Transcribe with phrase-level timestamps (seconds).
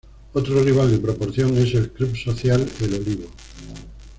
[0.33, 3.27] Otro rival de proporción es el "Club Social El Olivo".